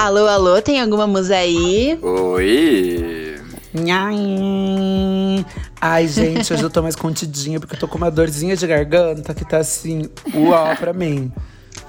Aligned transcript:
Alô, 0.00 0.26
alô, 0.26 0.62
tem 0.62 0.80
alguma 0.80 1.06
musa 1.06 1.36
aí? 1.36 1.98
Oi! 2.00 3.38
Nhaim. 3.74 5.44
Ai, 5.78 6.08
gente, 6.08 6.50
hoje 6.54 6.62
eu 6.62 6.70
tô 6.70 6.80
mais 6.80 6.96
contidinha 6.96 7.60
porque 7.60 7.74
eu 7.74 7.78
tô 7.78 7.86
com 7.86 7.98
uma 7.98 8.10
dorzinha 8.10 8.56
de 8.56 8.66
garganta 8.66 9.34
que 9.34 9.44
tá 9.44 9.58
assim, 9.58 10.08
uau 10.34 10.74
pra 10.76 10.94
mim. 10.94 11.30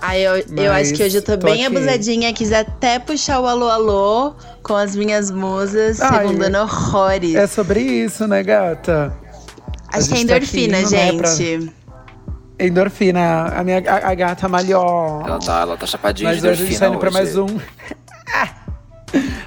Ai, 0.01 0.27
eu, 0.27 0.35
eu 0.39 0.45
Mas 0.73 0.89
acho 0.89 0.93
que 0.95 1.03
hoje 1.03 1.19
eu 1.19 1.21
tô, 1.21 1.37
tô 1.37 1.45
bem 1.47 1.65
aqui. 1.65 1.77
abusadinha. 1.77 2.33
Quis 2.33 2.51
até 2.51 2.99
puxar 2.99 3.39
o 3.39 3.47
alô, 3.47 3.69
alô 3.69 4.33
com 4.61 4.75
as 4.75 4.93
minhas 4.93 5.31
musas, 5.31 6.01
Ai, 6.01 6.27
segundando 6.27 6.57
horrores. 6.57 7.33
É 7.35 7.47
sobre 7.47 7.79
isso, 7.79 8.27
né, 8.27 8.43
gata? 8.43 9.13
acho 9.87 10.09
que 10.09 10.15
é 10.15 10.17
gente 10.17 10.27
tá 10.27 10.35
aqui 10.35 10.65
endorfina, 10.65 10.89
né, 10.89 11.13
pra- 11.13 11.33
gente. 11.33 11.73
Endorfina, 12.59 13.45
a 13.55 13.63
minha 13.63 13.79
a, 13.87 14.11
a 14.11 14.13
gata 14.13 14.47
malhou. 14.49 15.21
Ela 15.25 15.39
tá, 15.39 15.61
ela 15.61 15.77
tá 15.77 15.87
chapadinha 15.87 16.29
Mas 16.29 16.41
de 16.41 16.47
hoje 16.47 16.61
a 16.61 16.65
gente 16.65 16.77
tá 16.79 16.85
endorfina 16.87 16.95
indo 16.95 16.99
pra 16.99 17.09
mais 17.11 17.35
um. 17.37 17.47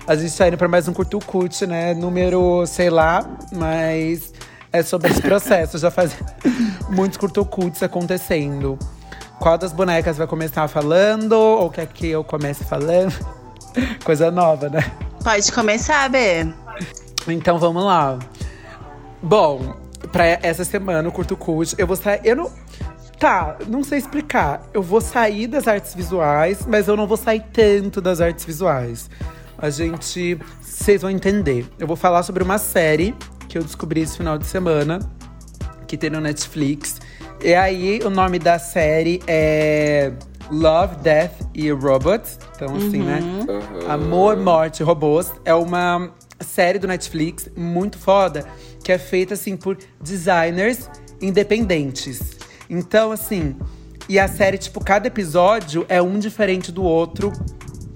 A 0.06 0.14
gente 0.16 0.36
tá 0.36 0.48
indo 0.48 0.56
pra 0.56 0.68
mais 0.68 0.86
um 0.88 0.92
curto-cut, 0.92 1.66
né? 1.66 1.94
Número, 1.94 2.66
sei 2.66 2.90
lá, 2.90 3.24
mas 3.52 4.32
é 4.72 4.82
sobre 4.82 5.10
esse 5.10 5.22
processo. 5.22 5.78
Já 5.78 5.90
faz 5.90 6.14
muitos 6.90 7.16
curto-cuts 7.16 7.82
acontecendo. 7.82 8.78
Qual 9.38 9.58
das 9.58 9.72
bonecas 9.72 10.16
vai 10.16 10.26
começar 10.26 10.68
falando? 10.68 11.32
Ou 11.32 11.70
quer 11.70 11.86
que 11.86 12.08
eu 12.08 12.22
comece 12.22 12.64
falando? 12.64 13.14
Coisa 14.04 14.30
nova, 14.30 14.68
né? 14.68 14.84
Pode 15.22 15.50
começar, 15.52 16.08
Bê. 16.10 16.46
Então 17.26 17.58
vamos 17.58 17.84
lá. 17.84 18.18
Bom, 19.22 19.74
pra 20.12 20.26
essa 20.26 20.64
semana, 20.64 21.08
o 21.08 21.12
Curto 21.12 21.36
Cult, 21.36 21.74
eu 21.78 21.86
vou 21.86 21.96
sair. 21.96 22.20
Eu 22.24 22.36
não. 22.36 22.63
Tá, 23.18 23.58
não 23.68 23.82
sei 23.82 23.98
explicar. 23.98 24.62
Eu 24.72 24.82
vou 24.82 25.00
sair 25.00 25.46
das 25.46 25.68
artes 25.68 25.94
visuais, 25.94 26.66
mas 26.66 26.88
eu 26.88 26.96
não 26.96 27.06
vou 27.06 27.16
sair 27.16 27.44
tanto 27.52 28.00
das 28.00 28.20
artes 28.20 28.44
visuais. 28.44 29.08
A 29.56 29.70
gente. 29.70 30.38
Vocês 30.60 31.02
vão 31.02 31.10
entender. 31.10 31.66
Eu 31.78 31.86
vou 31.86 31.96
falar 31.96 32.22
sobre 32.22 32.42
uma 32.42 32.58
série 32.58 33.14
que 33.48 33.56
eu 33.56 33.62
descobri 33.62 34.00
esse 34.00 34.16
final 34.16 34.36
de 34.36 34.46
semana, 34.46 34.98
que 35.86 35.96
tem 35.96 36.10
no 36.10 36.20
Netflix. 36.20 37.00
E 37.42 37.54
aí, 37.54 38.00
o 38.04 38.10
nome 38.10 38.38
da 38.38 38.58
série 38.58 39.22
é 39.26 40.12
Love, 40.50 40.96
Death 40.96 41.32
e 41.54 41.70
Robots. 41.70 42.38
Então, 42.56 42.74
assim, 42.76 43.02
né? 43.02 43.20
Uhum. 43.22 43.90
Amor, 43.90 44.36
Morte 44.36 44.80
e 44.80 44.82
Robôs. 44.82 45.32
É 45.44 45.54
uma 45.54 46.10
série 46.40 46.78
do 46.78 46.88
Netflix 46.88 47.48
muito 47.56 47.98
foda, 47.98 48.44
que 48.82 48.90
é 48.90 48.98
feita, 48.98 49.34
assim, 49.34 49.56
por 49.56 49.78
designers 50.00 50.90
independentes. 51.20 52.33
Então, 52.78 53.12
assim… 53.12 53.56
E 54.06 54.18
a 54.18 54.28
série, 54.28 54.58
tipo, 54.58 54.84
cada 54.84 55.06
episódio 55.06 55.86
é 55.88 56.02
um 56.02 56.18
diferente 56.18 56.70
do 56.70 56.82
outro, 56.82 57.32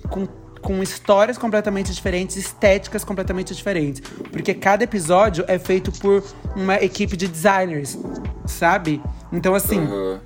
com, 0.09 0.27
com 0.63 0.83
histórias 0.83 1.37
completamente 1.37 1.93
diferentes, 1.93 2.35
estéticas 2.37 3.05
completamente 3.05 3.55
diferentes. 3.55 4.01
Porque 4.33 4.55
cada 4.55 4.85
episódio 4.85 5.45
é 5.47 5.59
feito 5.59 5.93
por 5.93 6.25
uma 6.57 6.77
equipe 6.77 7.15
de 7.15 7.29
designers, 7.29 7.99
sabe? 8.47 9.03
Então, 9.31 9.55
assim, 9.55 9.81
Uhum. 9.81 10.19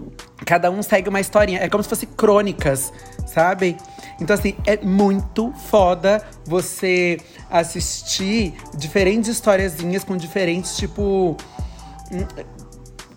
cada 0.46 0.70
um 0.70 0.84
segue 0.84 1.08
uma 1.08 1.18
historinha. 1.20 1.58
É 1.58 1.68
como 1.68 1.82
se 1.82 1.88
fosse 1.88 2.06
crônicas, 2.06 2.92
sabe? 3.26 3.76
Então, 4.20 4.34
assim, 4.34 4.54
é 4.64 4.76
muito 4.76 5.52
foda 5.68 6.24
você 6.46 7.18
assistir 7.50 8.54
diferentes 8.76 9.28
historiazinhas 9.28 10.04
com 10.04 10.16
diferentes, 10.16 10.76
tipo. 10.76 11.36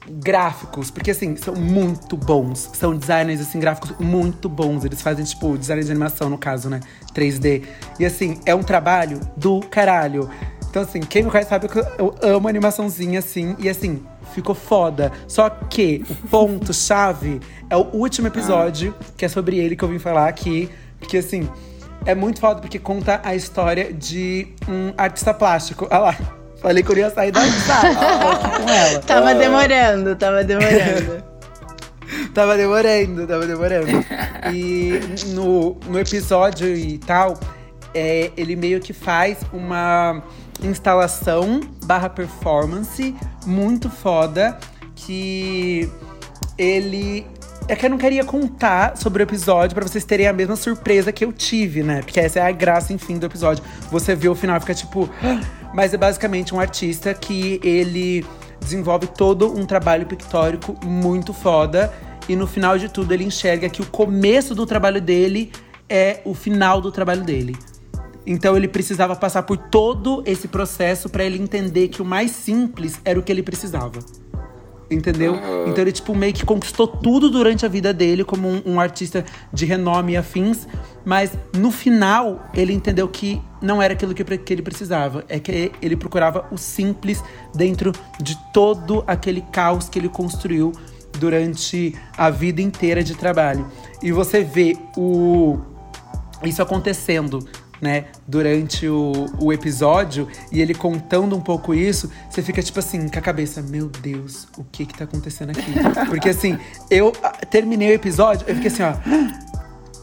Gráficos, 0.07 0.91
porque 0.91 1.11
assim, 1.11 1.35
são 1.35 1.55
muito 1.55 2.15
bons. 2.15 2.69
São 2.73 2.95
designers, 2.95 3.41
assim, 3.41 3.59
gráficos 3.59 3.93
muito 3.99 4.47
bons. 4.47 4.85
Eles 4.85 5.01
fazem, 5.01 5.25
tipo, 5.25 5.57
design 5.57 5.83
de 5.83 5.91
animação, 5.91 6.29
no 6.29 6.37
caso, 6.37 6.69
né? 6.69 6.79
3D. 7.13 7.63
E 7.99 8.05
assim, 8.05 8.39
é 8.45 8.53
um 8.53 8.61
trabalho 8.61 9.19
do 9.35 9.61
caralho. 9.61 10.29
Então, 10.69 10.83
assim, 10.83 10.99
quem 10.99 11.23
me 11.23 11.31
conhece 11.31 11.49
sabe 11.49 11.67
que 11.67 11.79
eu 11.79 12.13
amo 12.21 12.47
animaçãozinha, 12.47 13.19
assim. 13.19 13.55
E 13.57 13.69
assim, 13.69 14.03
ficou 14.33 14.53
foda. 14.53 15.11
Só 15.27 15.49
que 15.49 16.05
o 16.09 16.27
ponto-chave 16.27 17.39
é 17.69 17.75
o 17.77 17.87
último 17.93 18.27
episódio, 18.27 18.93
que 19.17 19.25
é 19.25 19.29
sobre 19.29 19.57
ele 19.57 19.75
que 19.75 19.83
eu 19.83 19.89
vim 19.89 19.99
falar 19.99 20.27
aqui. 20.27 20.69
Porque 20.99 21.17
assim, 21.17 21.49
é 22.05 22.13
muito 22.13 22.39
foda 22.39 22.61
porque 22.61 22.77
conta 22.77 23.21
a 23.23 23.33
história 23.33 23.91
de 23.93 24.53
um 24.67 24.93
artista 24.97 25.33
plástico. 25.33 25.87
Olha 25.89 25.99
lá. 25.99 26.44
Falei 26.61 26.83
que 26.83 26.91
eu 26.91 26.97
ia 26.97 27.09
sair 27.09 27.31
da 27.31 27.41
sala. 27.41 28.35
com 28.59 28.69
ela. 28.69 28.99
Tava 28.99 29.35
demorando, 29.35 30.15
tava 30.15 30.43
demorando. 30.43 31.23
Tava 32.33 32.55
demorando, 32.55 33.25
tava 33.25 33.47
demorando. 33.47 33.87
E 34.53 34.99
no, 35.33 35.75
no 35.87 35.99
episódio 35.99 36.75
e 36.75 36.97
tal, 36.99 37.37
é, 37.93 38.29
ele 38.37 38.55
meio 38.55 38.79
que 38.79 38.93
faz 38.93 39.37
uma 39.51 40.21
instalação 40.61 41.61
barra 41.85 42.09
performance 42.09 43.15
muito 43.45 43.89
foda 43.89 44.57
que 44.95 45.89
ele. 46.57 47.25
É 47.67 47.75
que 47.75 47.85
eu 47.85 47.89
não 47.89 47.97
queria 47.97 48.23
contar 48.23 48.95
sobre 48.95 49.23
o 49.23 49.25
episódio 49.25 49.73
pra 49.73 49.83
vocês 49.83 50.03
terem 50.05 50.27
a 50.27 50.33
mesma 50.33 50.55
surpresa 50.55 51.11
que 51.11 51.25
eu 51.25 51.33
tive, 51.33 51.81
né? 51.81 52.01
Porque 52.03 52.19
essa 52.19 52.39
é 52.39 52.43
a 52.43 52.51
graça, 52.51 52.93
enfim, 52.93 53.17
do 53.17 53.25
episódio. 53.25 53.63
Você 53.89 54.13
vê 54.13 54.29
o 54.29 54.35
final 54.35 54.57
e 54.57 54.59
fica 54.59 54.75
tipo. 54.75 55.09
"Ah!" 55.23 55.39
Mas 55.75 55.93
é 55.93 55.97
basicamente 55.97 56.55
um 56.55 56.59
artista 56.59 57.13
que 57.13 57.59
ele 57.61 58.25
desenvolve 58.61 59.07
todo 59.07 59.51
um 59.51 59.65
trabalho 59.65 60.05
pictórico 60.05 60.73
muito 60.85 61.33
foda. 61.33 61.93
E 62.29 62.35
no 62.35 62.47
final 62.47 62.77
de 62.77 62.87
tudo, 62.87 63.13
ele 63.13 63.25
enxerga 63.25 63.67
que 63.67 63.81
o 63.81 63.85
começo 63.85 64.55
do 64.55 64.65
trabalho 64.65 65.01
dele 65.01 65.51
é 65.89 66.21
o 66.23 66.33
final 66.33 66.79
do 66.79 66.93
trabalho 66.93 67.25
dele. 67.25 67.57
Então 68.25 68.55
ele 68.55 68.69
precisava 68.69 69.17
passar 69.17 69.43
por 69.43 69.57
todo 69.57 70.23
esse 70.25 70.47
processo 70.47 71.09
pra 71.09 71.25
ele 71.25 71.37
entender 71.37 71.89
que 71.89 72.01
o 72.01 72.05
mais 72.05 72.31
simples 72.31 73.01
era 73.03 73.19
o 73.19 73.21
que 73.21 73.29
ele 73.29 73.43
precisava. 73.43 73.99
Entendeu? 74.89 75.35
Aham. 75.35 75.65
Então 75.67 75.83
ele, 75.83 75.91
tipo, 75.91 76.15
meio 76.15 76.33
que 76.33 76.45
conquistou 76.45 76.87
tudo 76.87 77.29
durante 77.29 77.65
a 77.65 77.69
vida 77.69 77.93
dele 77.93 78.23
como 78.23 78.47
um, 78.47 78.61
um 78.65 78.79
artista 78.79 79.25
de 79.51 79.65
renome 79.65 80.13
e 80.13 80.17
afins. 80.17 80.67
Mas 81.05 81.31
no 81.53 81.71
final, 81.71 82.49
ele 82.53 82.73
entendeu 82.73 83.07
que 83.07 83.41
não 83.61 83.81
era 83.81 83.93
aquilo 83.93 84.13
que, 84.13 84.53
ele 84.53 84.61
precisava. 84.61 85.23
É 85.29 85.39
que 85.39 85.71
ele 85.81 85.95
procurava 85.95 86.45
o 86.51 86.57
simples 86.57 87.23
dentro 87.53 87.91
de 88.19 88.35
todo 88.51 89.03
aquele 89.05 89.41
caos 89.41 89.87
que 89.87 89.99
ele 89.99 90.09
construiu 90.09 90.73
durante 91.19 91.95
a 92.17 92.29
vida 92.29 92.61
inteira 92.61 93.03
de 93.03 93.15
trabalho. 93.15 93.67
E 94.01 94.11
você 94.11 94.43
vê 94.43 94.77
o 94.97 95.59
isso 96.43 96.61
acontecendo, 96.61 97.47
né, 97.81 98.05
durante 98.27 98.87
o, 98.87 99.25
o 99.39 99.51
episódio, 99.51 100.27
e 100.51 100.61
ele 100.61 100.73
contando 100.73 101.35
um 101.35 101.41
pouco 101.41 101.73
isso, 101.73 102.11
você 102.29 102.41
fica 102.41 102.61
tipo 102.61 102.79
assim, 102.79 103.07
com 103.07 103.19
a 103.19 103.21
cabeça, 103.21 103.61
meu 103.61 103.87
Deus, 103.87 104.47
o 104.57 104.63
que 104.63 104.85
que 104.85 104.93
tá 104.93 105.05
acontecendo 105.05 105.51
aqui? 105.51 105.73
Porque 106.07 106.29
assim, 106.29 106.57
eu 106.89 107.11
ah, 107.23 107.31
terminei 107.49 107.89
o 107.89 107.93
episódio, 107.93 108.45
eu 108.47 108.55
fiquei 108.55 108.71
assim, 108.71 108.83
ó. 108.83 108.93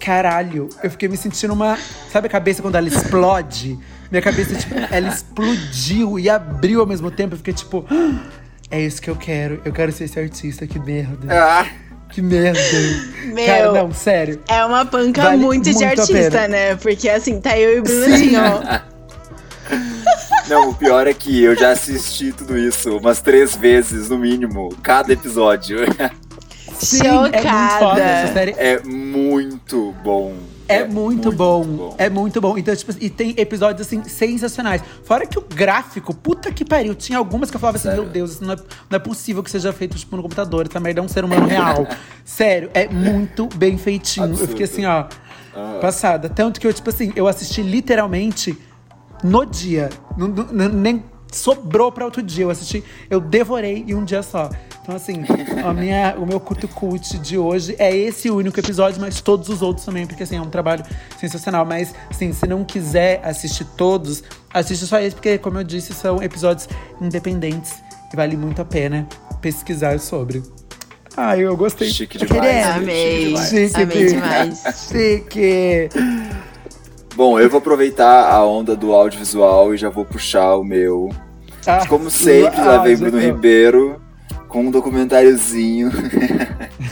Caralho, 0.04 0.68
eu 0.82 0.90
fiquei 0.90 1.08
me 1.08 1.16
sentindo 1.16 1.54
uma. 1.54 1.78
Sabe 2.10 2.26
a 2.26 2.30
cabeça 2.30 2.60
quando 2.60 2.74
ela 2.74 2.88
explode? 2.88 3.78
Minha 4.10 4.20
cabeça, 4.20 4.52
tipo, 4.56 4.74
ela 4.90 5.08
explodiu 5.08 6.18
e 6.18 6.28
abriu 6.28 6.80
ao 6.80 6.86
mesmo 6.86 7.08
tempo. 7.08 7.34
Eu 7.34 7.38
fiquei 7.38 7.54
tipo, 7.54 7.84
é 8.68 8.80
isso 8.80 9.00
que 9.00 9.08
eu 9.08 9.14
quero. 9.14 9.62
Eu 9.64 9.72
quero 9.72 9.92
ser 9.92 10.04
esse 10.04 10.18
artista, 10.18 10.66
que 10.66 10.78
merda. 10.80 11.28
Ah, 11.30 11.66
Que 12.10 12.20
merda. 12.20 12.58
Meu. 13.26 13.46
Cara, 13.46 13.72
não, 13.72 13.92
sério. 13.92 14.40
É 14.48 14.64
uma 14.64 14.84
panca 14.84 15.22
Vale 15.22 15.36
muito, 15.36 15.64
de 15.64 15.72
muito 15.72 15.84
a 15.84 15.88
artista, 15.90 16.12
pena. 16.30 16.48
né? 16.48 16.76
Porque 16.76 17.08
assim, 17.08 17.40
tá 17.40 17.56
eu 17.56 17.76
e 17.76 17.80
o 17.80 17.82
Bruno 17.84 18.04
assim, 18.04 18.32
ó. 18.36 18.80
não, 20.50 20.70
o 20.70 20.74
pior 20.74 21.06
é 21.06 21.14
que 21.14 21.42
eu 21.42 21.56
já 21.56 21.70
assisti 21.70 22.32
tudo 22.32 22.58
isso 22.58 22.96
umas 22.98 23.20
três 23.20 23.54
vezes, 23.56 24.08
no 24.10 24.18
mínimo, 24.18 24.68
cada 24.82 25.12
episódio. 25.12 25.78
Sim, 26.84 27.06
É 27.06 27.10
muito 27.12 27.78
foda. 27.78 28.00
Essa 28.00 28.26
Chocada. 28.28 28.32
série 28.32 28.50
É 28.58 28.80
muito 28.84 29.94
bom. 30.04 30.34
É, 30.68 30.86
muito, 30.86 31.30
bom. 31.32 31.94
É 31.98 32.08
muito 32.08 32.40
bom. 32.40 32.56
Então, 32.56 32.74
tipo, 32.74 32.92
e 32.98 33.10
tem 33.10 33.34
episódios 33.36 33.86
assim 33.86 34.02
sensacionais. 34.04 34.80
Fora 35.04 35.26
que 35.26 35.38
o 35.38 35.42
gráfico, 35.42 36.14
puta 36.14 36.50
que 36.50 36.64
pariu. 36.64 36.94
Tinha 36.94 37.18
algumas 37.18 37.50
que 37.50 37.56
eu 37.56 37.60
falava 37.60 37.76
assim: 37.76 37.88
Sério? 37.88 38.04
meu 38.04 38.10
Deus, 38.12 38.32
isso 38.32 38.44
não 38.44 38.54
é, 38.54 38.56
não 38.56 38.96
é 38.96 38.98
possível 38.98 39.42
que 39.42 39.50
seja 39.50 39.70
feito 39.72 39.98
tipo, 39.98 40.16
no 40.16 40.22
computador. 40.22 40.66
Essa 40.68 40.80
merda 40.80 41.00
é 41.00 41.02
um 41.02 41.08
ser 41.08 41.24
humano 41.24 41.46
real. 41.46 41.86
Sério, 42.24 42.70
é 42.72 42.88
muito 42.88 43.48
bem 43.54 43.76
feitinho. 43.76 44.28
Eu 44.38 44.48
fiquei 44.48 44.64
assim, 44.64 44.86
ó, 44.86 45.04
Ah. 45.54 45.78
passada. 45.80 46.30
Tanto 46.30 46.58
que 46.58 46.66
eu, 46.66 46.72
tipo 46.72 46.88
assim, 46.88 47.12
eu 47.14 47.28
assisti 47.28 47.60
literalmente 47.60 48.56
no 49.22 49.44
dia. 49.44 49.90
Não- 50.16 50.28
não- 50.28 50.68
nem 50.70 51.04
sobrou 51.30 51.92
pra 51.92 52.04
outro 52.06 52.22
dia. 52.22 52.44
Eu 52.44 52.50
assisti, 52.50 52.82
eu 53.10 53.20
devorei 53.20 53.84
em 53.86 53.94
um 53.94 54.04
dia 54.04 54.22
só. 54.22 54.48
Então, 54.82 54.96
assim, 54.96 55.22
a 55.64 55.72
minha, 55.72 56.16
o 56.18 56.26
meu 56.26 56.40
culto 56.40 56.66
cult 56.66 57.16
de 57.20 57.38
hoje 57.38 57.76
é 57.78 57.96
esse 57.96 58.28
único 58.28 58.58
episódio, 58.58 59.00
mas 59.00 59.20
todos 59.20 59.48
os 59.48 59.62
outros 59.62 59.86
também, 59.86 60.06
porque 60.06 60.24
assim, 60.24 60.36
é 60.36 60.40
um 60.40 60.50
trabalho 60.50 60.84
sensacional. 61.20 61.64
Mas, 61.64 61.94
assim, 62.10 62.32
se 62.32 62.46
não 62.48 62.64
quiser 62.64 63.20
assistir 63.24 63.64
todos, 63.76 64.24
assiste 64.52 64.84
só 64.86 64.98
esse, 64.98 65.14
porque, 65.14 65.38
como 65.38 65.58
eu 65.58 65.64
disse, 65.64 65.94
são 65.94 66.20
episódios 66.20 66.68
independentes 67.00 67.74
e 68.12 68.16
vale 68.16 68.36
muito 68.36 68.60
a 68.60 68.64
pena 68.64 69.06
pesquisar 69.40 70.00
sobre. 70.00 70.42
Ai, 71.16 71.40
eu 71.42 71.56
gostei. 71.56 71.88
Chique 71.88 72.18
demais. 72.18 72.42
caralho. 72.42 72.82
Amei. 72.82 73.24
demais. 73.26 73.48
Chique 73.50 73.82
Amei 73.82 73.98
de- 73.98 74.12
demais. 74.14 74.62
Chique. 74.88 75.88
Bom, 77.14 77.38
eu 77.38 77.48
vou 77.48 77.58
aproveitar 77.58 78.32
a 78.32 78.44
onda 78.44 78.74
do 78.74 78.92
audiovisual 78.92 79.72
e 79.74 79.76
já 79.76 79.90
vou 79.90 80.04
puxar 80.04 80.56
o 80.56 80.64
meu. 80.64 81.10
Ah, 81.66 81.86
Como 81.86 82.10
sempre, 82.10 82.60
lá 82.60 82.78
vem 82.78 82.94
ah, 82.94 82.96
Bruno. 82.96 83.18
Ribeiro 83.18 84.01
com 84.52 84.66
um 84.66 84.70
documentáriozinho. 84.70 85.90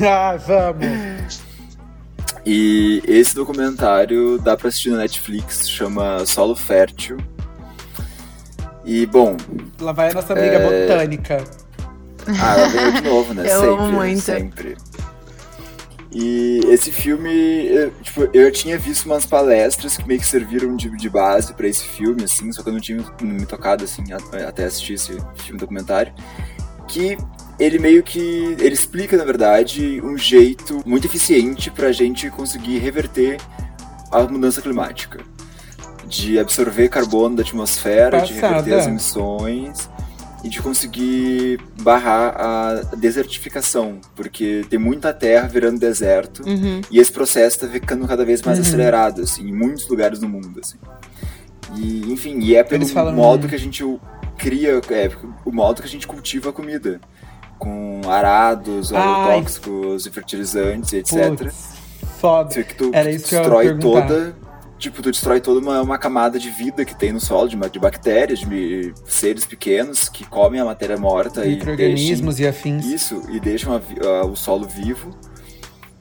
Ah, 0.02 0.36
vamos. 0.46 1.42
E 2.46 3.02
esse 3.06 3.34
documentário 3.34 4.38
dá 4.38 4.56
pra 4.56 4.68
assistir 4.68 4.88
no 4.88 4.96
Netflix, 4.96 5.68
chama 5.68 6.24
Solo 6.24 6.56
Fértil. 6.56 7.18
E, 8.84 9.04
bom, 9.04 9.36
Lá 9.78 9.92
vai 9.92 10.10
a 10.10 10.14
nossa 10.14 10.32
amiga 10.32 10.54
É. 10.56 10.86
botânica. 10.88 11.44
Ah, 12.40 12.54
ela 12.58 12.68
veio 12.68 12.92
de 12.94 13.00
novo, 13.02 13.34
né? 13.34 13.42
Eu 13.50 13.60
sempre, 13.60 13.68
amo 13.74 13.92
muito. 13.92 14.20
sempre. 14.22 14.76
E 16.12 16.60
esse 16.68 16.90
filme, 16.90 17.66
eu, 17.66 17.90
tipo, 18.02 18.28
eu 18.32 18.50
tinha 18.50 18.78
visto 18.78 19.04
umas 19.06 19.26
palestras 19.26 19.96
que 19.98 20.08
meio 20.08 20.18
que 20.18 20.26
serviram 20.26 20.74
de, 20.76 20.88
de 20.96 21.10
base 21.10 21.52
pra 21.52 21.68
esse 21.68 21.84
filme, 21.84 22.24
assim, 22.24 22.50
só 22.52 22.62
que 22.62 22.68
eu 22.68 22.72
não 22.72 22.80
tinha 22.80 23.04
me 23.20 23.44
tocado, 23.44 23.84
assim, 23.84 24.02
a- 24.12 24.48
até 24.48 24.64
assistir 24.64 24.94
esse 24.94 25.16
filme 25.36 25.58
documentário. 25.60 26.12
Que 26.88 27.18
ele 27.60 27.78
meio 27.78 28.02
que, 28.02 28.56
ele 28.58 28.74
explica, 28.74 29.16
na 29.16 29.24
verdade, 29.24 30.00
um 30.02 30.16
jeito 30.16 30.82
muito 30.86 31.06
eficiente 31.06 31.70
pra 31.70 31.92
gente 31.92 32.28
conseguir 32.30 32.78
reverter 32.78 33.38
a 34.10 34.22
mudança 34.24 34.60
climática. 34.62 35.20
De 36.08 36.38
absorver 36.40 36.88
carbono 36.88 37.36
da 37.36 37.42
atmosfera, 37.42 38.20
de 38.22 38.32
Passada. 38.34 38.48
reverter 38.56 38.74
as 38.80 38.86
emissões 38.88 39.88
e 40.42 40.48
de 40.48 40.60
conseguir 40.60 41.60
barrar 41.82 42.34
a 42.36 42.74
desertificação, 42.96 44.00
porque 44.16 44.64
tem 44.68 44.78
muita 44.78 45.12
terra 45.12 45.46
virando 45.46 45.78
deserto 45.78 46.42
Uhum. 46.48 46.80
e 46.90 46.98
esse 46.98 47.12
processo 47.12 47.56
está 47.56 47.68
ficando 47.68 48.08
cada 48.08 48.24
vez 48.24 48.40
mais 48.42 48.58
Uhum. 48.58 48.64
acelerado, 48.64 49.20
assim, 49.22 49.46
em 49.48 49.52
muitos 49.52 49.86
lugares 49.86 50.18
do 50.18 50.26
mundo, 50.28 50.58
assim. 50.60 50.78
E, 51.76 52.10
enfim, 52.10 52.38
e 52.40 52.56
é 52.56 52.64
pelo 52.64 52.84
modo 53.12 53.42
né? 53.44 53.50
que 53.50 53.54
a 53.54 53.58
gente 53.58 53.84
cria, 54.38 54.80
é, 54.90 55.10
o 55.44 55.52
modo 55.52 55.82
que 55.82 55.86
a 55.86 55.90
gente 55.90 56.06
cultiva 56.08 56.48
a 56.50 56.52
comida, 56.52 57.00
com 57.60 58.00
arados, 58.08 58.90
agrotóxicos 58.92 60.06
e 60.06 60.10
fertilizantes, 60.10 60.92
etc. 60.92 61.36
Putz, 61.36 61.68
foda. 62.18 62.50
Isso 62.50 62.64
que 62.64 62.74
tu 62.74 62.90
Era 62.92 63.10
isso 63.12 63.28
que 63.28 63.34
eu 63.36 63.40
destrói 63.40 63.78
toda. 63.78 64.36
Tipo, 64.78 65.02
tu 65.02 65.10
destrói 65.10 65.40
toda 65.42 65.60
uma, 65.60 65.82
uma 65.82 65.98
camada 65.98 66.38
de 66.38 66.48
vida 66.48 66.86
que 66.86 66.94
tem 66.98 67.12
no 67.12 67.20
solo, 67.20 67.46
de, 67.50 67.56
de 67.68 67.78
bactérias, 67.78 68.38
de 68.40 68.94
seres 69.04 69.44
pequenos 69.44 70.08
que 70.08 70.24
comem 70.24 70.58
a 70.58 70.64
matéria 70.64 70.96
morta 70.96 71.44
e 71.44 71.50
Micro-organismos 71.50 72.40
e 72.40 72.46
afins. 72.46 72.86
isso, 72.86 73.22
e 73.28 73.38
deixam 73.38 73.74
a 73.74 73.80
a- 74.06 74.24
o 74.24 74.34
solo 74.34 74.66
vivo. 74.66 75.10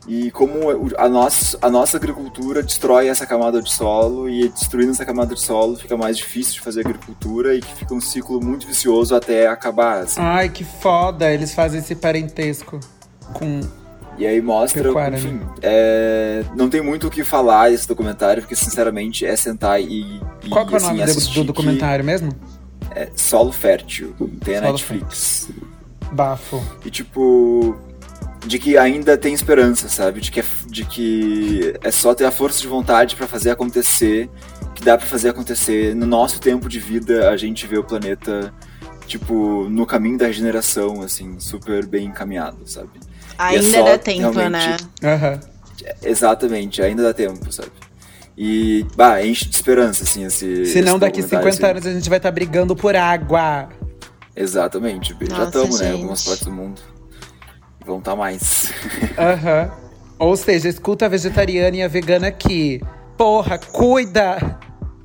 E 0.07 0.31
como 0.31 0.59
a 0.97 1.07
nossa, 1.09 1.57
a 1.61 1.69
nossa 1.69 1.97
agricultura 1.97 2.63
destrói 2.63 3.07
essa 3.09 3.25
camada 3.25 3.61
de 3.61 3.71
solo, 3.71 4.29
e 4.29 4.47
destruindo 4.49 4.91
essa 4.91 5.05
camada 5.05 5.35
de 5.35 5.41
solo 5.41 5.75
fica 5.75 5.95
mais 5.97 6.17
difícil 6.17 6.53
de 6.53 6.61
fazer 6.61 6.79
agricultura 6.81 7.53
e 7.53 7.59
que 7.61 7.75
fica 7.75 7.93
um 7.93 8.01
ciclo 8.01 8.41
muito 8.43 8.65
vicioso 8.65 9.13
até 9.13 9.47
acabar. 9.47 10.03
assim. 10.03 10.19
Ai, 10.21 10.49
que 10.49 10.63
foda. 10.63 11.31
Eles 11.31 11.53
fazem 11.53 11.79
esse 11.79 11.95
parentesco 11.95 12.79
com. 13.33 13.59
E 14.17 14.25
aí 14.27 14.41
mostra, 14.41 14.83
Pecuária, 14.83 15.15
enfim, 15.17 15.35
né? 15.35 15.45
é, 15.61 16.43
não 16.53 16.69
tem 16.69 16.81
muito 16.81 17.07
o 17.07 17.09
que 17.09 17.23
falar 17.23 17.71
esse 17.71 17.87
documentário, 17.87 18.41
porque 18.41 18.55
sinceramente 18.55 19.25
é 19.25 19.33
sentar 19.37 19.79
e, 19.81 20.19
e 20.43 20.49
Qual 20.49 20.65
que 20.65 20.73
é 20.73 20.77
o 20.77 20.77
assim, 20.77 20.97
nome 20.97 21.13
do- 21.13 21.43
documentário 21.45 22.03
mesmo? 22.03 22.31
que 22.33 22.99
é 22.99 23.09
Solo 23.15 23.53
Fértil, 23.53 24.13
tem 24.43 24.57
a 24.57 24.61
Netflix. 24.61 25.49
Bafo. 26.11 26.61
E 26.83 26.89
tipo, 26.89 27.77
de 28.45 28.57
que 28.57 28.77
ainda 28.77 29.17
tem 29.17 29.33
esperança, 29.33 29.89
sabe? 29.89 30.21
De 30.21 30.31
que 30.31 30.39
é, 30.39 30.45
de 30.67 30.85
que 30.85 31.73
é 31.81 31.91
só 31.91 32.13
ter 32.15 32.25
a 32.25 32.31
força 32.31 32.61
de 32.61 32.67
vontade 32.67 33.15
pra 33.15 33.27
fazer 33.27 33.51
acontecer, 33.51 34.29
que 34.73 34.83
dá 34.83 34.97
pra 34.97 35.05
fazer 35.05 35.29
acontecer. 35.29 35.93
No 35.95 36.05
nosso 36.05 36.39
tempo 36.39 36.69
de 36.69 36.79
vida, 36.79 37.29
a 37.29 37.37
gente 37.37 37.67
vê 37.67 37.77
o 37.77 37.83
planeta 37.83 38.53
tipo 39.05 39.67
no 39.69 39.85
caminho 39.85 40.17
da 40.17 40.27
regeneração, 40.27 41.01
assim, 41.01 41.39
super 41.39 41.85
bem 41.85 42.05
encaminhado, 42.05 42.59
sabe? 42.65 42.89
Ainda 43.37 43.63
só 43.63 43.83
dá 43.83 43.97
tempo, 43.97 44.31
realmente- 44.31 44.85
né? 45.01 45.13
Aham. 45.15 45.39
Exatamente, 46.03 46.81
ainda 46.81 47.03
dá 47.03 47.13
tempo, 47.13 47.51
sabe? 47.51 47.71
E, 48.37 48.85
bah, 48.95 49.25
enche 49.25 49.45
de 49.45 49.55
esperança, 49.55 50.03
assim, 50.03 50.23
esse. 50.25 50.65
Se 50.65 50.81
não, 50.81 50.91
esse 50.93 50.99
daqui 50.99 51.21
documentário, 51.21 51.53
50 51.53 51.65
assim. 51.65 51.65
anos 51.65 51.85
a 51.85 51.93
gente 51.93 52.09
vai 52.09 52.19
estar 52.19 52.31
brigando 52.31 52.75
por 52.75 52.95
água. 52.95 53.69
Exatamente, 54.35 55.15
já 55.19 55.27
Nossa, 55.27 55.43
estamos, 55.45 55.79
né? 55.81 55.91
Algumas 55.91 56.23
partes 56.23 56.45
do 56.45 56.51
mundo. 56.51 56.81
Vão 57.89 57.97
estar 57.97 58.15
mais. 58.15 58.71
Aham. 59.17 59.71
Ou 60.19 60.37
seja, 60.37 60.69
escuta 60.69 61.07
a 61.07 61.09
vegetariana 61.09 61.75
e 61.75 61.81
a 61.81 61.87
vegana 61.87 62.27
aqui. 62.27 62.79
Porra, 63.17 63.57
cuida! 63.57 64.59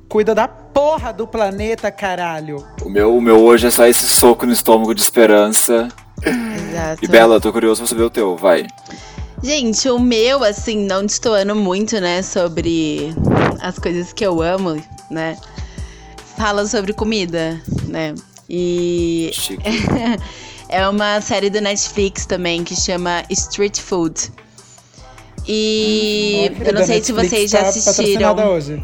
Cuida 0.07 0.35
da 0.35 0.47
porra 0.47 1.11
do 1.11 1.25
planeta, 1.25 1.89
caralho! 1.89 2.63
o, 2.83 2.89
meu, 2.89 3.17
o 3.17 3.19
meu 3.19 3.41
hoje 3.41 3.65
é 3.65 3.71
só 3.71 3.87
esse 3.87 4.05
soco 4.05 4.45
no 4.45 4.53
estômago 4.53 4.93
de 4.93 5.01
esperança. 5.01 5.87
Exato. 6.21 7.03
E 7.03 7.07
Bela, 7.07 7.37
eu 7.37 7.41
tô 7.41 7.51
curioso 7.51 7.81
pra 7.81 7.89
saber 7.89 8.03
o 8.03 8.09
teu, 8.11 8.37
vai. 8.37 8.67
Gente, 9.41 9.89
o 9.89 9.97
meu, 9.97 10.43
assim, 10.43 10.85
não 10.85 11.03
destoando 11.03 11.55
muito, 11.55 11.99
né, 11.99 12.21
sobre 12.21 13.15
as 13.61 13.79
coisas 13.79 14.13
que 14.13 14.23
eu 14.23 14.43
amo, 14.43 14.79
né? 15.09 15.35
Fala 16.37 16.67
sobre 16.67 16.93
comida, 16.93 17.59
né? 17.87 18.13
E 18.47 19.31
Chique. 19.33 19.63
é 20.69 20.87
uma 20.87 21.21
série 21.21 21.49
do 21.49 21.61
Netflix 21.61 22.25
também 22.25 22.63
que 22.63 22.75
chama 22.75 23.23
Street 23.29 23.79
Food. 23.79 24.31
E 25.47 26.51
Ó, 26.59 26.63
eu 26.63 26.73
não 26.73 26.85
sei 26.85 27.03
se 27.03 27.11
vocês 27.11 27.51
já 27.51 27.59
tá 27.59 27.65
patrocinada 27.65 28.43
assistiram. 28.43 28.47
hoje. 28.49 28.83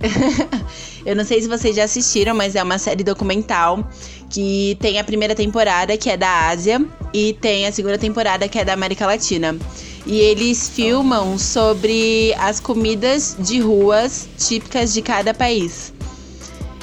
Eu 1.04 1.16
não 1.16 1.24
sei 1.24 1.40
se 1.40 1.48
vocês 1.48 1.74
já 1.74 1.84
assistiram, 1.84 2.34
mas 2.34 2.54
é 2.54 2.62
uma 2.62 2.78
série 2.78 3.02
documental 3.02 3.88
que 4.28 4.76
tem 4.80 4.98
a 4.98 5.04
primeira 5.04 5.34
temporada, 5.34 5.96
que 5.96 6.10
é 6.10 6.16
da 6.16 6.48
Ásia, 6.48 6.84
e 7.14 7.32
tem 7.40 7.66
a 7.66 7.72
segunda 7.72 7.96
temporada, 7.96 8.46
que 8.46 8.58
é 8.58 8.64
da 8.64 8.74
América 8.74 9.06
Latina. 9.06 9.56
E 10.04 10.18
eles 10.20 10.68
filmam 10.68 11.38
sobre 11.38 12.34
as 12.38 12.60
comidas 12.60 13.36
de 13.38 13.58
ruas 13.60 14.28
típicas 14.36 14.92
de 14.92 15.00
cada 15.00 15.32
país. 15.32 15.92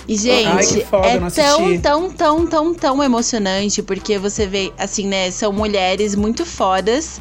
E, 0.07 0.15
gente, 0.15 0.47
Ai, 0.47 0.85
foda, 0.85 1.07
é 1.07 1.19
tão, 1.29 1.79
tão, 1.79 2.11
tão, 2.11 2.47
tão, 2.47 2.73
tão 2.73 3.03
emocionante, 3.03 3.81
porque 3.81 4.19
você 4.19 4.45
vê, 4.45 4.71
assim, 4.77 5.07
né, 5.07 5.31
são 5.31 5.51
mulheres 5.51 6.15
muito 6.15 6.45
fodas 6.45 7.19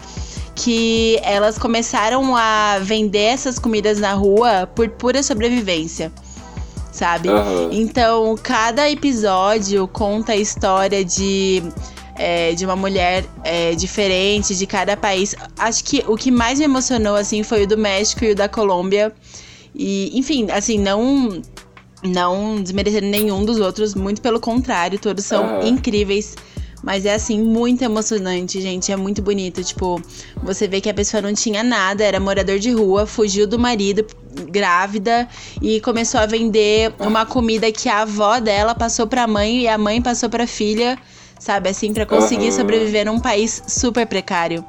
que 0.54 1.18
elas 1.22 1.58
começaram 1.58 2.36
a 2.36 2.78
vender 2.80 3.18
essas 3.18 3.58
comidas 3.58 3.98
na 3.98 4.12
rua 4.12 4.68
por 4.72 4.88
pura 4.88 5.22
sobrevivência, 5.22 6.12
sabe? 6.92 7.28
Aham. 7.28 7.70
Então, 7.72 8.36
cada 8.40 8.88
episódio 8.88 9.88
conta 9.88 10.32
a 10.32 10.36
história 10.36 11.04
de, 11.04 11.62
é, 12.16 12.52
de 12.52 12.64
uma 12.64 12.76
mulher 12.76 13.24
é, 13.42 13.74
diferente 13.74 14.54
de 14.54 14.66
cada 14.66 14.96
país. 14.96 15.34
Acho 15.58 15.82
que 15.82 16.04
o 16.06 16.16
que 16.16 16.30
mais 16.30 16.58
me 16.58 16.66
emocionou, 16.66 17.16
assim, 17.16 17.42
foi 17.42 17.64
o 17.64 17.66
do 17.66 17.76
México 17.76 18.24
e 18.24 18.30
o 18.32 18.34
da 18.34 18.48
Colômbia. 18.48 19.12
E, 19.74 20.16
enfim, 20.16 20.46
assim, 20.52 20.78
não, 20.78 21.42
não 22.04 22.62
desmerecendo 22.62 23.06
nenhum 23.06 23.44
dos 23.44 23.58
outros, 23.58 23.94
muito 23.94 24.20
pelo 24.20 24.38
contrário, 24.38 24.98
todos 24.98 25.24
são 25.24 25.44
Aham. 25.44 25.66
incríveis. 25.68 26.36
Mas 26.82 27.06
é 27.06 27.14
assim, 27.14 27.40
muito 27.40 27.82
emocionante, 27.82 28.60
gente. 28.60 28.92
É 28.92 28.96
muito 28.96 29.22
bonito. 29.22 29.64
Tipo, 29.64 30.02
você 30.42 30.68
vê 30.68 30.82
que 30.82 30.90
a 30.90 30.92
pessoa 30.92 31.22
não 31.22 31.32
tinha 31.32 31.62
nada, 31.62 32.04
era 32.04 32.20
morador 32.20 32.58
de 32.58 32.70
rua, 32.72 33.06
fugiu 33.06 33.46
do 33.46 33.58
marido, 33.58 34.06
grávida, 34.50 35.26
e 35.62 35.80
começou 35.80 36.20
a 36.20 36.26
vender 36.26 36.92
uma 37.00 37.24
comida 37.24 37.72
que 37.72 37.88
a 37.88 38.02
avó 38.02 38.38
dela 38.38 38.74
passou 38.74 39.06
pra 39.06 39.26
mãe 39.26 39.62
e 39.62 39.68
a 39.68 39.78
mãe 39.78 40.02
passou 40.02 40.28
pra 40.28 40.46
filha, 40.46 40.98
sabe? 41.38 41.70
Assim, 41.70 41.94
pra 41.94 42.04
conseguir 42.04 42.52
sobreviver 42.52 43.06
num 43.06 43.18
país 43.18 43.62
super 43.66 44.06
precário. 44.06 44.62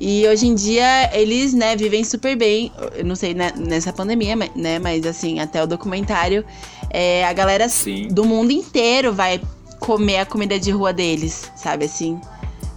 E 0.00 0.26
hoje 0.26 0.46
em 0.46 0.54
dia 0.54 1.10
eles, 1.14 1.52
né, 1.52 1.76
vivem 1.76 2.02
super 2.02 2.34
bem. 2.34 2.72
Eu 2.94 3.04
não 3.04 3.14
sei 3.14 3.34
né, 3.34 3.52
nessa 3.56 3.92
pandemia, 3.92 4.34
mas- 4.34 4.50
né? 4.56 4.78
Mas 4.78 5.04
assim, 5.04 5.38
até 5.40 5.62
o 5.62 5.66
documentário, 5.66 6.42
é, 6.88 7.24
a 7.26 7.32
galera 7.34 7.68
Sim. 7.68 8.08
do 8.08 8.24
mundo 8.24 8.50
inteiro 8.50 9.12
vai 9.12 9.40
comer 9.78 10.18
a 10.18 10.26
comida 10.26 10.58
de 10.58 10.70
rua 10.70 10.92
deles, 10.92 11.50
sabe 11.54 11.84
assim? 11.84 12.18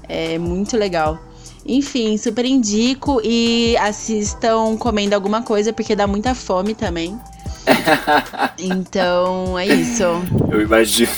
É 0.09 0.37
muito 0.37 0.75
legal. 0.77 1.17
Enfim, 1.65 2.17
super 2.17 2.43
indico 2.43 3.21
e 3.23 3.77
assistam 3.77 4.75
comendo 4.77 5.15
alguma 5.15 5.41
coisa, 5.41 5.71
porque 5.71 5.95
dá 5.95 6.05
muita 6.05 6.35
fome 6.35 6.75
também. 6.75 7.17
Então, 8.59 9.57
é 9.57 9.65
isso. 9.65 10.03
Eu 10.51 10.61
imagino. 10.61 11.11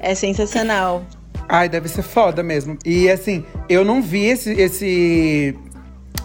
É 0.00 0.14
sensacional. 0.14 1.04
Ai, 1.54 1.68
deve 1.68 1.86
ser 1.86 2.00
foda 2.00 2.42
mesmo. 2.42 2.78
E 2.82 3.10
assim, 3.10 3.44
eu 3.68 3.84
não 3.84 4.00
vi 4.00 4.24
esse, 4.24 4.52
esse, 4.52 5.54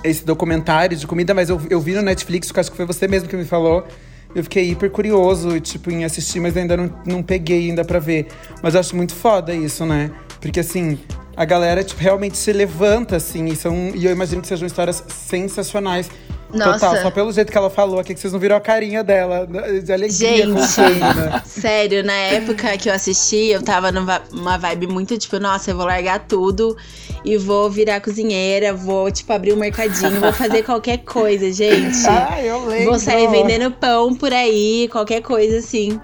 esse 0.02 0.24
documentário 0.24 0.96
de 0.96 1.06
comida, 1.06 1.34
mas 1.34 1.50
eu, 1.50 1.60
eu 1.70 1.82
vi 1.82 1.94
no 1.96 2.02
Netflix, 2.02 2.50
que 2.50 2.58
acho 2.58 2.72
que 2.72 2.78
foi 2.78 2.86
você 2.86 3.10
mesmo 3.10 3.28
que 3.28 3.36
me 3.36 3.44
falou. 3.44 3.86
Eu 4.34 4.42
fiquei 4.44 4.72
hiper 4.72 4.90
curioso, 4.90 5.60
tipo, 5.60 5.92
em 5.92 6.06
assistir, 6.06 6.40
mas 6.40 6.56
ainda 6.56 6.78
não, 6.78 6.94
não 7.06 7.22
peguei 7.22 7.70
ainda 7.70 7.84
pra 7.84 8.00
ver. 8.00 8.28
Mas 8.64 8.74
eu 8.74 8.80
acho 8.80 8.96
muito 8.96 9.14
foda 9.14 9.54
isso, 9.54 9.86
né? 9.86 10.12
Porque 10.40 10.62
assim, 10.62 10.98
a 11.36 11.44
galera, 11.44 11.84
tipo, 11.84 12.02
realmente 12.02 12.38
se 12.38 12.54
levanta, 12.54 13.18
assim, 13.18 13.48
e, 13.48 13.56
são, 13.58 13.92
e 13.94 14.06
eu 14.06 14.12
imagino 14.14 14.42
que 14.42 14.48
sejam 14.48 14.66
histórias 14.66 15.04
sensacionais 15.10 16.10
Nossa. 16.54 16.88
Total, 16.88 17.02
só 17.02 17.12
pelo 17.12 17.32
jeito 17.32 17.52
que 17.52 17.58
ela 17.58 17.70
falou 17.70 18.00
aqui, 18.00 18.14
que 18.14 18.20
vocês 18.20 18.32
não 18.32 18.40
viram 18.40 18.56
a 18.56 18.62
carinha 18.62 19.04
dela, 19.04 19.46
né, 19.50 19.80
de 19.80 19.92
alegria. 19.92 20.46
Gente, 20.46 20.52
né? 20.54 21.42
sério, 21.46 22.04
na 22.04 22.14
época 22.14 22.78
que 22.78 22.90
eu 22.90 22.94
assisti, 22.94 23.48
eu 23.48 23.62
tava 23.62 23.92
numa 23.92 24.58
vibe 24.58 24.88
muito 24.88 25.18
tipo, 25.18 25.40
nossa, 25.40 25.72
eu 25.72 25.76
vou 25.76 25.86
largar 25.86 26.26
tudo 26.26 26.78
e 27.26 27.38
vou 27.38 27.70
virar 27.70 28.00
cozinheira, 28.00 28.74
vou, 28.74 29.12
tipo, 29.12 29.34
abrir 29.34 29.52
um 29.52 29.58
mercadinho, 29.58 30.22
vou 30.22 30.32
fazer 30.32 30.64
qualquer 30.64 31.00
coisa, 31.00 31.52
gente. 31.52 31.98
Ah, 32.08 32.42
eu 32.42 32.66
lembro. 32.66 32.92
Vou 32.92 33.00
sair 33.00 33.28
vendendo 33.30 33.70
pão 33.72 34.16
por 34.16 34.32
aí, 34.32 34.88
qualquer 34.92 35.22
coisa 35.22 35.58
assim. 35.58 36.00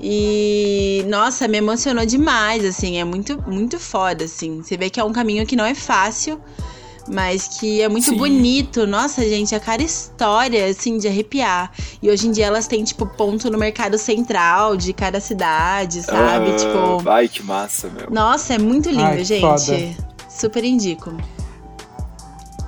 E 0.00 1.04
nossa, 1.08 1.48
me 1.48 1.58
emocionou 1.58 2.04
demais, 2.04 2.64
assim, 2.64 2.98
é 2.98 3.04
muito 3.04 3.42
muito 3.46 3.78
foda 3.78 4.24
assim. 4.24 4.62
Você 4.62 4.76
vê 4.76 4.90
que 4.90 5.00
é 5.00 5.04
um 5.04 5.12
caminho 5.12 5.46
que 5.46 5.56
não 5.56 5.64
é 5.64 5.74
fácil, 5.74 6.40
mas 7.08 7.48
que 7.48 7.80
é 7.80 7.88
muito 7.88 8.10
Sim. 8.10 8.16
bonito. 8.16 8.86
Nossa, 8.86 9.22
gente, 9.22 9.54
a 9.54 9.60
cara 9.60 9.82
história, 9.82 10.66
assim, 10.66 10.98
de 10.98 11.08
arrepiar. 11.08 11.70
E 12.02 12.10
hoje 12.10 12.28
em 12.28 12.30
dia 12.30 12.46
elas 12.46 12.66
têm, 12.66 12.84
tipo, 12.84 13.06
ponto 13.06 13.50
no 13.50 13.58
mercado 13.58 13.98
central 13.98 14.76
de 14.76 14.92
cada 14.92 15.20
cidade, 15.20 16.02
sabe? 16.02 16.50
Uh, 16.50 16.56
tipo. 16.56 17.08
Ai, 17.08 17.28
que 17.28 17.42
massa, 17.42 17.88
meu. 17.88 18.10
Nossa, 18.10 18.54
é 18.54 18.58
muito 18.58 18.88
lindo, 18.88 19.02
Ai, 19.02 19.24
gente. 19.24 19.40
Foda. 19.40 20.16
Super 20.28 20.64
indico. 20.64 21.16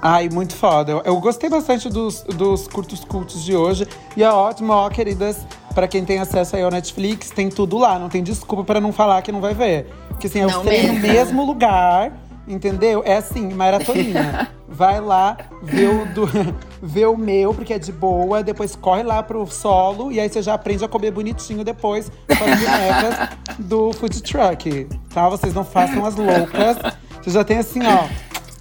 Ai, 0.00 0.28
muito 0.28 0.54
foda. 0.54 0.92
Eu, 0.92 1.02
eu 1.04 1.20
gostei 1.20 1.50
bastante 1.50 1.88
dos, 1.88 2.22
dos 2.22 2.68
curtos 2.68 3.04
cultos 3.04 3.44
de 3.44 3.56
hoje. 3.56 3.86
E 4.16 4.22
é 4.22 4.30
ótimo, 4.30 4.72
ó, 4.72 4.88
queridas, 4.88 5.38
para 5.74 5.88
quem 5.88 6.04
tem 6.04 6.18
acesso 6.18 6.56
aí 6.56 6.62
ao 6.62 6.70
Netflix, 6.70 7.30
tem 7.30 7.48
tudo 7.48 7.76
lá. 7.78 7.98
Não 7.98 8.08
tem 8.08 8.22
desculpa 8.22 8.62
para 8.62 8.80
não 8.80 8.92
falar 8.92 9.22
que 9.22 9.32
não 9.32 9.40
vai 9.40 9.54
ver. 9.54 9.86
Porque 10.08 10.28
assim, 10.28 10.40
é 10.40 10.46
o 10.46 10.60
trem 10.60 10.86
no 10.88 11.00
mesmo 11.00 11.44
lugar 11.44 12.12
Entendeu? 12.48 13.02
É 13.04 13.16
assim, 13.16 13.52
maratoninha. 13.52 14.48
Vai 14.70 15.00
lá, 15.00 15.36
vê 15.62 15.86
o, 15.86 16.06
do, 16.06 16.26
vê 16.80 17.04
o 17.06 17.16
meu, 17.16 17.54
porque 17.54 17.72
é 17.72 17.78
de 17.78 17.90
boa, 17.90 18.42
depois 18.42 18.76
corre 18.76 19.02
lá 19.02 19.22
pro 19.22 19.46
solo 19.46 20.12
e 20.12 20.20
aí 20.20 20.28
você 20.28 20.42
já 20.42 20.54
aprende 20.54 20.84
a 20.84 20.88
comer 20.88 21.10
bonitinho 21.10 21.64
depois 21.64 22.12
com 22.26 22.44
as 22.44 22.60
bonecas 22.60 23.38
do 23.58 23.92
food 23.94 24.22
truck. 24.22 24.86
Tá? 25.12 25.28
Vocês 25.30 25.54
não 25.54 25.64
façam 25.64 26.04
as 26.04 26.14
loucas. 26.16 26.76
Você 27.22 27.30
já 27.30 27.42
tem 27.42 27.58
assim, 27.58 27.80
ó, 27.84 28.06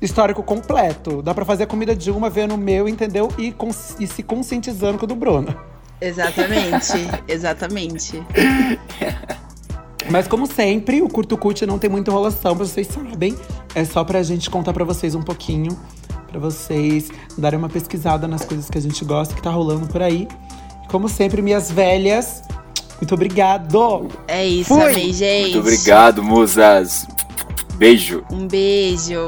histórico 0.02 0.42
completo. 0.42 1.22
Dá 1.22 1.34
pra 1.34 1.46
fazer 1.46 1.64
a 1.64 1.68
comida 1.68 1.96
de 1.96 2.10
uma, 2.10 2.30
vendo 2.30 2.56
o 2.56 2.58
meu, 2.58 2.88
entendeu? 2.88 3.30
E, 3.38 3.54
e 4.00 4.08
se 4.08 4.24
conscientizando 4.24 4.98
com 4.98 5.06
o 5.06 5.08
do 5.08 5.16
Bruno. 5.16 5.56
Exatamente, 6.00 6.94
exatamente. 7.28 8.24
Mas 10.10 10.28
como 10.28 10.48
sempre, 10.48 11.02
o 11.02 11.10
Curto 11.10 11.38
Cult 11.38 11.66
não 11.66 11.78
tem 11.78 11.90
muita 11.90 12.12
enrolação, 12.12 12.56
vocês 12.56 12.88
sabem. 12.88 13.36
É 13.78 13.86
só 13.86 14.04
pra 14.04 14.24
gente 14.24 14.50
contar 14.50 14.74
pra 14.74 14.84
vocês 14.84 15.14
um 15.14 15.22
pouquinho. 15.22 15.78
Pra 16.32 16.40
vocês 16.40 17.12
darem 17.38 17.60
uma 17.60 17.70
pesquisada 17.70 18.28
nas 18.28 18.44
coisas 18.44 18.72
que 18.72 18.78
a 18.80 18.82
gente 18.82 19.06
gosta, 19.06 19.36
que 19.36 19.42
tá 19.42 19.52
rolando 19.52 19.86
por 19.86 20.02
aí. 20.02 20.28
Como 20.88 21.08
sempre, 21.08 21.44
minhas 21.44 21.70
velhas, 21.70 22.42
muito 23.00 23.14
obrigado! 23.14 24.08
É 24.28 24.44
isso, 24.44 24.74
Fui. 24.74 24.82
amei, 24.82 25.14
gente. 25.14 25.54
Muito 25.54 25.60
obrigado, 25.60 26.24
musas. 26.24 27.06
Beijo. 27.76 28.24
Um 28.32 28.48
beijo. 28.48 29.28